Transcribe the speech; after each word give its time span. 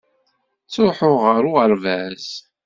Ttruḥuɣ 0.65 1.19
ɣer 1.33 1.43
uɣerbaz. 1.49 2.27